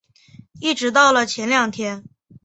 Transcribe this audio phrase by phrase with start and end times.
[0.59, 2.03] 一直到了前两天